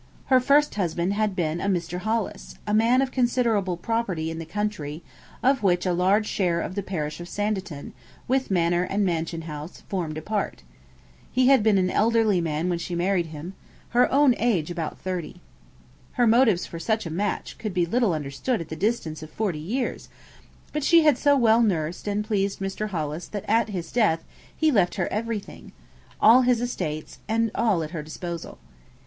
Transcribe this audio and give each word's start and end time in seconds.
Her 0.33 0.39
first 0.39 0.73
husband 0.73 1.13
had 1.13 1.35
been 1.35 1.61
a 1.61 1.67
Mr. 1.67 1.99
Hollis, 1.99 2.55
a 2.65 2.73
man 2.73 3.03
of 3.03 3.11
considerable 3.11 3.77
property 3.77 4.31
in 4.31 4.39
the 4.39 4.47
country, 4.47 5.03
of 5.43 5.61
which 5.61 5.85
a 5.85 5.93
large 5.93 6.25
share 6.25 6.59
of 6.59 6.73
the 6.73 6.81
parish 6.81 7.19
of 7.19 7.29
Sanditon, 7.29 7.93
with 8.27 8.49
manor 8.49 8.81
and 8.81 9.05
mansion 9.05 9.43
house, 9.43 9.81
formed 9.89 10.17
a 10.17 10.21
part. 10.23 10.63
He 11.31 11.49
had 11.49 11.61
been 11.61 11.77
an 11.77 11.91
elderly 11.91 12.41
man 12.41 12.67
when 12.67 12.79
she 12.79 12.95
married 12.95 13.27
him; 13.27 13.53
her 13.89 14.11
own 14.11 14.33
age 14.39 14.71
about 14.71 14.97
thirty. 14.99 15.39
Her 16.13 16.25
motives 16.25 16.65
for 16.65 16.79
such 16.79 17.05
a 17.05 17.11
match 17.11 17.59
could 17.59 17.71
be 17.71 17.85
little 17.85 18.13
understood 18.15 18.59
at 18.59 18.69
the 18.69 18.75
distance 18.75 19.21
of 19.21 19.29
forty 19.29 19.59
years, 19.59 20.09
but 20.73 20.83
she 20.83 21.03
had 21.03 21.15
so 21.19 21.37
well 21.37 21.61
nursed 21.61 22.07
and 22.07 22.25
pleased 22.25 22.57
Mr. 22.57 22.89
Hollis 22.89 23.27
that 23.27 23.45
at 23.47 23.69
his 23.69 23.91
death 23.91 24.23
he 24.57 24.71
left 24.71 24.95
her 24.95 25.07
everything 25.09 25.73
all 26.19 26.41
his 26.41 26.59
estates, 26.59 27.19
and 27.27 27.51
all 27.53 27.83
at 27.83 27.91
her 27.91 28.01
disposal. 28.01 28.57